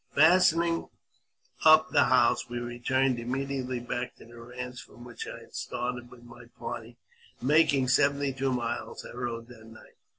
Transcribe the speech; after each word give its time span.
Fastening 0.15 0.89
up 1.63 1.91
the 1.91 2.05
house, 2.05 2.49
we 2.49 2.57
returned 2.57 3.19
immediately 3.19 3.79
back 3.79 4.15
toj 4.15 4.29
the 4.29 4.35
ranch 4.41 4.81
from 4.81 5.03
which 5.03 5.27
I 5.27 5.41
had 5.41 5.53
started 5.53 6.09
with 6.09 6.23
my 6.23 6.45
party, 6.57 6.97
making 7.39 7.87
seventy 7.87 8.33
two 8.33 8.51
miles 8.51 9.05
I 9.05 9.15
rode 9.15 9.47
that 9.49 9.65
night. 9.65 9.97